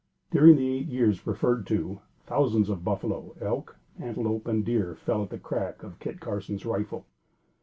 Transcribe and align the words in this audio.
During 0.31 0.55
the 0.55 0.79
eight 0.79 0.87
years 0.87 1.27
referred 1.27 1.67
to, 1.67 1.99
thousands 2.25 2.69
of 2.69 2.83
buffalo, 2.83 3.35
elk, 3.39 3.75
antelope 3.99 4.47
and 4.47 4.65
deer 4.65 4.95
fell 4.95 5.21
at 5.21 5.29
the 5.29 5.37
crack 5.37 5.83
of 5.83 5.99
Kit 5.99 6.19
Carson's 6.19 6.65
rifle. 6.65 7.05